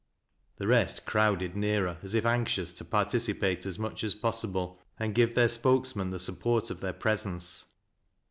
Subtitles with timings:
[0.57, 5.35] ''The rest crowded nearer as if anxious to participate aja much as possible, and give
[5.35, 7.65] their spokesman the support of their presence.